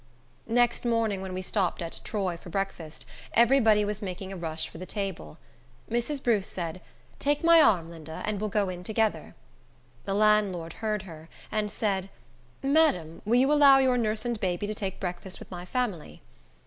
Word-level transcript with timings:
Next 0.47 0.83
morning, 0.83 1.21
when 1.21 1.31
we 1.35 1.43
stopped 1.43 1.79
at 1.79 2.01
Troy 2.03 2.35
for 2.35 2.49
breakfast, 2.49 3.05
every 3.35 3.59
body 3.59 3.85
was 3.85 4.01
making 4.01 4.33
a 4.33 4.35
rush 4.35 4.67
for 4.67 4.79
the 4.79 4.85
table. 4.87 5.37
Mrs. 5.91 6.23
Bruce 6.23 6.47
said, 6.47 6.81
"Take 7.19 7.43
my 7.43 7.61
arm, 7.61 7.87
Linda, 7.87 8.23
and 8.25 8.41
we'll 8.41 8.49
go 8.49 8.67
in 8.67 8.83
together." 8.83 9.35
The 10.05 10.15
landlord 10.15 10.73
heard 10.81 11.03
her, 11.03 11.29
and 11.51 11.69
said, 11.69 12.09
"Madam, 12.63 13.21
will 13.25 13.35
you 13.35 13.53
allow 13.53 13.77
your 13.77 13.95
nurse 13.95 14.25
and 14.25 14.39
baby 14.39 14.65
to 14.65 14.73
take 14.73 14.99
breakfast 14.99 15.37
with 15.37 15.51
my 15.51 15.65
family?" 15.65 16.23